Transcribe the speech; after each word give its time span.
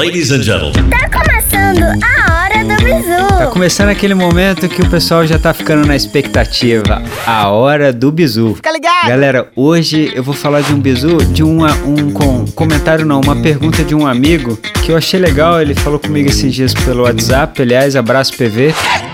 Ladies 0.00 0.32
and 0.32 0.40
gentlemen. 0.40 0.88
Tá 0.88 1.10
começando 1.10 1.82
a 1.82 2.34
hora 2.34 2.64
do 2.64 2.82
bizu. 2.82 3.36
Tá 3.36 3.46
começando 3.48 3.88
aquele 3.90 4.14
momento 4.14 4.66
que 4.66 4.80
o 4.80 4.88
pessoal 4.88 5.26
já 5.26 5.38
tá 5.38 5.52
ficando 5.52 5.86
na 5.86 5.94
expectativa. 5.94 7.02
A 7.26 7.50
hora 7.50 7.92
do 7.92 8.10
bizu. 8.10 8.54
Fica 8.54 8.72
ligado. 8.72 9.08
Galera, 9.08 9.48
hoje 9.54 10.10
eu 10.14 10.22
vou 10.22 10.32
falar 10.32 10.62
de 10.62 10.72
um 10.72 10.80
bizu, 10.80 11.18
de 11.18 11.42
uma, 11.42 11.74
um 11.84 12.10
com, 12.12 12.46
comentário 12.52 13.04
não, 13.04 13.20
uma 13.20 13.36
pergunta 13.42 13.84
de 13.84 13.94
um 13.94 14.06
amigo 14.06 14.56
que 14.82 14.90
eu 14.90 14.96
achei 14.96 15.20
legal. 15.20 15.60
Ele 15.60 15.74
falou 15.74 15.98
comigo 15.98 16.30
esses 16.30 16.54
dias 16.54 16.72
pelo 16.72 17.02
WhatsApp. 17.02 17.60
Aliás, 17.60 17.94
abraço 17.94 18.32
PV. 18.38 18.68
É 18.68 19.09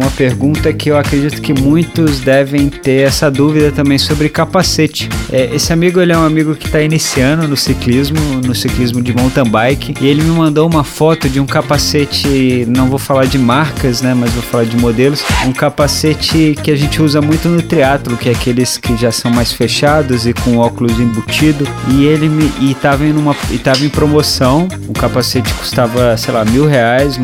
uma 0.00 0.10
pergunta 0.10 0.72
que 0.72 0.90
eu 0.90 0.98
acredito 0.98 1.40
que 1.40 1.52
muitos 1.52 2.20
devem 2.20 2.68
ter 2.68 3.06
essa 3.06 3.30
dúvida 3.30 3.70
também 3.70 3.98
sobre 3.98 4.28
capacete. 4.28 5.08
É, 5.30 5.54
esse 5.54 5.72
amigo 5.72 6.00
ele 6.00 6.12
é 6.12 6.18
um 6.18 6.24
amigo 6.24 6.54
que 6.54 6.66
está 6.66 6.80
iniciando 6.80 7.46
no 7.46 7.56
ciclismo, 7.56 8.18
no 8.44 8.54
ciclismo 8.54 9.00
de 9.00 9.14
mountain 9.14 9.44
bike, 9.44 9.94
e 10.00 10.06
ele 10.06 10.22
me 10.22 10.30
mandou 10.30 10.68
uma 10.68 10.82
foto 10.82 11.28
de 11.28 11.38
um 11.38 11.46
capacete, 11.46 12.66
não 12.66 12.88
vou 12.88 12.98
falar 12.98 13.26
de 13.26 13.38
marcas, 13.38 14.02
né, 14.02 14.14
mas 14.14 14.32
vou 14.32 14.42
falar 14.42 14.64
de 14.64 14.76
modelos, 14.76 15.22
um 15.46 15.52
capacete 15.52 16.56
que 16.62 16.70
a 16.70 16.76
gente 16.76 17.00
usa 17.00 17.20
muito 17.20 17.48
no 17.48 17.62
triatlo, 17.62 18.16
que 18.16 18.28
é 18.28 18.32
aqueles 18.32 18.76
que 18.78 18.96
já 18.96 19.12
são 19.12 19.30
mais 19.30 19.52
fechados 19.52 20.26
e 20.26 20.32
com 20.32 20.56
óculos 20.56 20.98
embutido, 20.98 21.66
e 21.88 22.04
ele 22.04 22.28
me 22.28 22.50
e 22.60 22.74
tava 22.74 23.04
em 23.04 23.12
uma 23.12 23.36
e 23.50 23.58
tava 23.58 23.84
em 23.84 23.88
promoção, 23.88 24.66
o 24.88 24.92
capacete 24.92 25.52
custava, 25.54 26.16
sei 26.16 26.34
lá, 26.34 26.44
mil 26.44 26.66
reais 26.66 27.20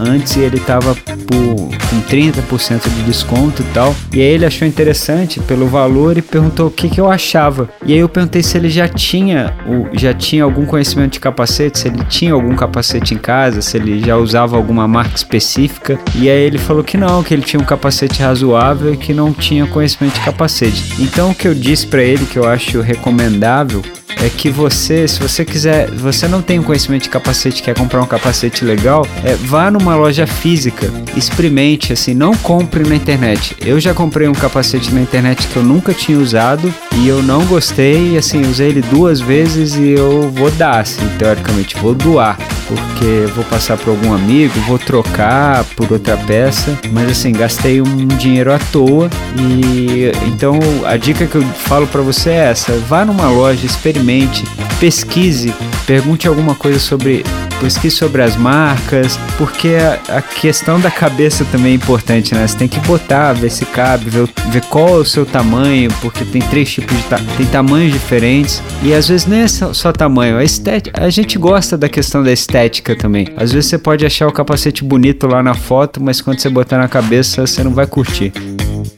antes 0.00 0.36
e 0.36 0.40
ele 0.40 0.58
tava 0.60 0.94
por 0.94 1.69
com 1.78 2.00
30% 2.02 2.88
de 2.88 3.02
desconto 3.02 3.62
e 3.62 3.64
tal. 3.72 3.94
E 4.12 4.20
aí 4.20 4.26
ele 4.26 4.46
achou 4.46 4.66
interessante 4.66 5.40
pelo 5.40 5.66
valor 5.66 6.18
e 6.18 6.22
perguntou 6.22 6.68
o 6.68 6.70
que, 6.70 6.88
que 6.88 7.00
eu 7.00 7.10
achava. 7.10 7.68
E 7.84 7.92
aí 7.92 7.98
eu 7.98 8.08
perguntei 8.08 8.42
se 8.42 8.56
ele 8.56 8.68
já 8.68 8.88
tinha, 8.88 9.54
já 9.92 10.12
tinha 10.12 10.44
algum 10.44 10.66
conhecimento 10.66 11.12
de 11.12 11.20
capacete, 11.20 11.78
se 11.78 11.88
ele 11.88 12.04
tinha 12.04 12.32
algum 12.32 12.54
capacete 12.54 13.14
em 13.14 13.18
casa, 13.18 13.62
se 13.62 13.76
ele 13.76 14.00
já 14.00 14.16
usava 14.16 14.56
alguma 14.56 14.86
marca 14.86 15.16
específica. 15.16 15.98
E 16.16 16.28
aí 16.28 16.42
ele 16.42 16.58
falou 16.58 16.82
que 16.84 16.96
não, 16.96 17.22
que 17.22 17.34
ele 17.34 17.42
tinha 17.42 17.60
um 17.60 17.64
capacete 17.64 18.22
razoável 18.22 18.94
e 18.94 18.96
que 18.96 19.12
não 19.12 19.32
tinha 19.32 19.66
conhecimento 19.66 20.14
de 20.14 20.20
capacete. 20.20 20.94
Então 20.98 21.30
o 21.30 21.34
que 21.34 21.48
eu 21.48 21.54
disse 21.54 21.86
para 21.86 22.02
ele 22.02 22.26
que 22.26 22.38
eu 22.38 22.48
acho 22.48 22.80
recomendável 22.80 23.82
é 24.22 24.28
que 24.28 24.50
você, 24.50 25.08
se 25.08 25.18
você 25.18 25.44
quiser, 25.44 25.90
você 25.90 26.28
não 26.28 26.42
tem 26.42 26.58
um 26.58 26.62
conhecimento 26.62 27.04
de 27.04 27.08
capacete, 27.08 27.62
quer 27.62 27.74
comprar 27.74 28.02
um 28.02 28.06
capacete 28.06 28.64
legal, 28.64 29.06
é, 29.24 29.34
vá 29.34 29.70
numa 29.70 29.96
loja 29.96 30.26
física, 30.26 30.90
experimente, 31.16 31.92
assim, 31.92 32.14
não 32.14 32.34
compre 32.36 32.86
na 32.86 32.94
internet. 32.94 33.56
Eu 33.64 33.80
já 33.80 33.94
comprei 33.94 34.28
um 34.28 34.32
capacete 34.32 34.92
na 34.92 35.00
internet 35.00 35.46
que 35.48 35.56
eu 35.56 35.62
nunca 35.62 35.94
tinha 35.94 36.18
usado 36.18 36.72
e 36.96 37.08
eu 37.08 37.22
não 37.22 37.44
gostei, 37.46 38.16
assim, 38.16 38.42
usei 38.42 38.68
ele 38.68 38.82
duas 38.82 39.20
vezes 39.20 39.74
e 39.74 39.90
eu 39.90 40.30
vou 40.30 40.50
dar, 40.52 40.80
assim, 40.80 41.06
teoricamente, 41.18 41.76
vou 41.76 41.94
doar 41.94 42.38
porque 42.70 43.26
vou 43.34 43.44
passar 43.44 43.76
para 43.76 43.90
algum 43.90 44.14
amigo, 44.14 44.58
vou 44.60 44.78
trocar 44.78 45.64
por 45.76 45.90
outra 45.92 46.16
peça, 46.16 46.78
mas 46.92 47.10
assim, 47.10 47.32
gastei 47.32 47.82
um 47.82 48.06
dinheiro 48.06 48.52
à 48.52 48.58
toa 48.58 49.10
e 49.36 50.12
então 50.28 50.58
a 50.84 50.96
dica 50.96 51.26
que 51.26 51.34
eu 51.34 51.42
falo 51.42 51.86
para 51.88 52.00
você 52.00 52.30
é 52.30 52.50
essa: 52.50 52.72
vá 52.88 53.04
numa 53.04 53.28
loja, 53.28 53.66
experimente, 53.66 54.44
pesquise, 54.78 55.52
pergunte 55.86 56.28
alguma 56.28 56.54
coisa 56.54 56.78
sobre 56.78 57.24
pesquise 57.60 57.94
sobre 57.94 58.22
as 58.22 58.36
marcas, 58.36 59.18
porque 59.36 59.76
a, 60.08 60.22
questão 60.22 60.80
da 60.80 60.90
cabeça 60.90 61.44
também 61.44 61.72
é 61.72 61.74
importante, 61.74 62.34
né? 62.34 62.46
Você 62.46 62.56
tem 62.56 62.68
que 62.68 62.80
botar, 62.80 63.32
ver 63.34 63.50
se 63.50 63.64
cabe, 63.66 64.08
ver, 64.08 64.28
ver 64.48 64.62
qual 64.62 64.88
é 64.88 64.98
o 64.98 65.04
seu 65.04 65.26
tamanho, 65.26 65.90
porque 66.00 66.24
tem 66.24 66.40
três 66.40 66.70
tipos 66.72 66.96
de 66.96 67.02
ta 67.04 67.20
tem 67.36 67.46
tamanhos 67.46 67.92
diferentes 67.92 68.62
e 68.82 68.94
às 68.94 69.08
vezes 69.08 69.26
nem 69.26 69.42
é 69.42 69.48
só 69.48 69.92
tamanho, 69.92 70.38
a 70.38 70.44
estética, 70.44 71.02
a 71.02 71.10
gente 71.10 71.38
gosta 71.38 71.76
da 71.76 71.88
questão 71.88 72.22
da 72.22 72.32
estética 72.32 72.96
também. 72.96 73.28
Às 73.36 73.52
vezes 73.52 73.68
você 73.68 73.78
pode 73.78 74.06
achar 74.06 74.26
o 74.26 74.32
capacete 74.32 74.82
bonito 74.82 75.26
lá 75.26 75.42
na 75.42 75.54
foto, 75.54 76.02
mas 76.02 76.20
quando 76.20 76.40
você 76.40 76.48
botar 76.48 76.78
na 76.78 76.88
cabeça 76.88 77.46
você 77.46 77.62
não 77.62 77.72
vai 77.72 77.86
curtir. 77.86 78.32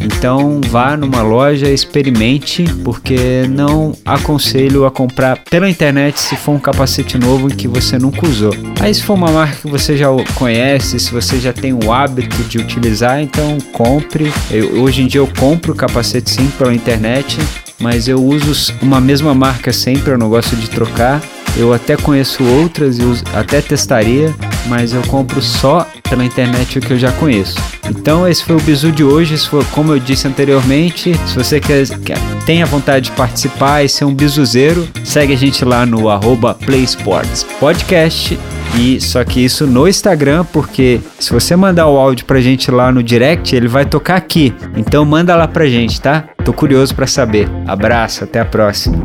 Então 0.00 0.60
vá 0.68 0.96
numa 0.96 1.22
loja, 1.22 1.68
experimente, 1.68 2.64
porque 2.84 3.46
não 3.48 3.92
aconselho 4.04 4.84
a 4.84 4.90
comprar 4.90 5.38
pela 5.50 5.68
internet 5.68 6.18
se 6.20 6.36
for 6.36 6.52
um 6.52 6.58
capacete 6.58 7.18
novo 7.18 7.48
que 7.48 7.68
você 7.68 7.98
nunca 7.98 8.26
usou. 8.26 8.54
Aí 8.80 8.94
se 8.94 9.02
for 9.02 9.14
uma 9.14 9.30
marca 9.30 9.56
que 9.62 9.68
você 9.68 9.96
já 9.96 10.08
conhece, 10.34 10.98
se 10.98 11.12
você 11.12 11.38
já 11.38 11.52
tem 11.52 11.72
o 11.72 11.92
hábito 11.92 12.42
de 12.44 12.58
utilizar, 12.58 13.20
então 13.20 13.58
compre. 13.72 14.32
Eu, 14.50 14.82
hoje 14.82 15.02
em 15.02 15.06
dia 15.06 15.20
eu 15.20 15.28
compro 15.38 15.74
capacete 15.74 16.30
sim 16.30 16.50
pela 16.58 16.74
internet, 16.74 17.38
mas 17.78 18.08
eu 18.08 18.22
uso 18.22 18.72
uma 18.80 19.00
mesma 19.00 19.34
marca 19.34 19.72
sempre, 19.72 20.12
eu 20.12 20.18
não 20.18 20.28
gosto 20.28 20.56
de 20.56 20.68
trocar. 20.68 21.20
Eu 21.56 21.72
até 21.72 21.96
conheço 21.96 22.42
outras 22.44 22.98
e 22.98 23.02
até 23.34 23.60
testaria, 23.60 24.34
mas 24.68 24.94
eu 24.94 25.02
compro 25.02 25.42
só 25.42 25.86
pela 26.12 26.26
internet 26.26 26.78
o 26.78 26.82
que 26.82 26.92
eu 26.92 26.98
já 26.98 27.10
conheço. 27.12 27.56
Então 27.88 28.28
esse 28.28 28.44
foi 28.44 28.56
o 28.56 28.60
bizu 28.60 28.92
de 28.92 29.02
hoje, 29.02 29.38
foi, 29.38 29.64
como 29.70 29.92
eu 29.92 29.98
disse 29.98 30.28
anteriormente, 30.28 31.14
se 31.26 31.34
você 31.34 31.58
quer, 31.58 31.88
quer 32.04 32.18
tenha 32.44 32.66
vontade 32.66 33.06
de 33.06 33.12
participar 33.12 33.82
e 33.82 33.88
ser 33.88 34.04
um 34.04 34.14
bizuzeiro, 34.14 34.86
segue 35.02 35.32
a 35.32 35.36
gente 35.36 35.64
lá 35.64 35.86
no 35.86 36.10
arroba 36.10 36.52
PlaySports 36.52 37.44
Podcast 37.58 38.38
e 38.78 39.00
só 39.00 39.24
que 39.24 39.42
isso 39.42 39.66
no 39.66 39.88
Instagram, 39.88 40.44
porque 40.52 41.00
se 41.18 41.32
você 41.32 41.56
mandar 41.56 41.86
o 41.86 41.96
áudio 41.96 42.26
pra 42.26 42.42
gente 42.42 42.70
lá 42.70 42.92
no 42.92 43.02
direct, 43.02 43.56
ele 43.56 43.68
vai 43.68 43.86
tocar 43.86 44.16
aqui. 44.16 44.54
Então 44.76 45.06
manda 45.06 45.34
lá 45.34 45.48
pra 45.48 45.66
gente, 45.66 45.98
tá? 45.98 46.24
Tô 46.44 46.52
curioso 46.52 46.94
para 46.94 47.06
saber. 47.06 47.48
Abraço, 47.66 48.24
até 48.24 48.38
a 48.38 48.44
próxima. 48.44 48.98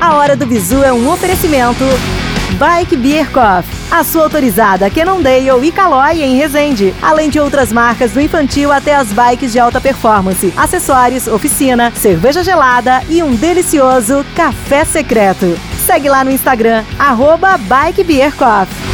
A 0.00 0.16
Hora 0.16 0.36
do 0.36 0.46
Bizu 0.46 0.82
é 0.82 0.92
um 0.92 1.12
oferecimento 1.12 1.84
Bike 2.56 2.96
Beer 2.96 3.30
Coffee, 3.30 3.76
a 3.90 4.02
sua 4.02 4.22
autorizada 4.22 4.90
Cannondale 4.90 5.66
e 5.66 5.70
Caloi 5.70 6.22
em 6.22 6.36
Resende, 6.36 6.94
além 7.02 7.28
de 7.28 7.38
outras 7.38 7.72
marcas 7.72 8.12
do 8.12 8.20
infantil 8.20 8.72
até 8.72 8.94
as 8.94 9.12
bikes 9.12 9.52
de 9.52 9.58
alta 9.58 9.80
performance, 9.80 10.52
acessórios, 10.56 11.26
oficina, 11.26 11.92
cerveja 11.94 12.42
gelada 12.42 13.02
e 13.08 13.22
um 13.22 13.34
delicioso 13.34 14.24
café 14.34 14.84
secreto. 14.84 15.58
Segue 15.86 16.08
lá 16.08 16.24
no 16.24 16.30
Instagram, 16.30 16.84
arroba 16.98 17.58
Bike 17.58 18.02
Beer 18.02 18.34
Coffee. 18.34 18.88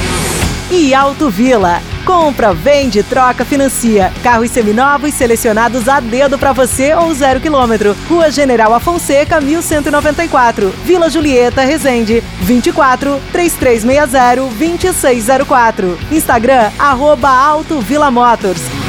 E 0.70 0.94
Auto 0.94 1.30
Vila 1.30 1.80
Compra, 2.04 2.52
vende, 2.52 3.02
troca, 3.02 3.44
financia. 3.44 4.12
Carros 4.22 4.50
seminovos 4.50 5.14
selecionados 5.14 5.88
a 5.88 6.00
dedo 6.00 6.38
para 6.38 6.52
você 6.52 6.94
ou 6.94 7.14
zero 7.14 7.40
quilômetro. 7.40 7.96
Rua 8.08 8.30
General 8.30 8.72
Afonseca, 8.74 9.40
1194. 9.40 10.70
Vila 10.84 11.08
Julieta, 11.08 11.62
Resende. 11.62 12.22
24 12.40 13.20
3360 13.32 14.36
2604. 14.58 15.98
Instagram, 16.12 16.70
arroba 16.78 17.28
Auto 17.30 17.80
Vila 17.80 18.10
Motors. 18.10 18.83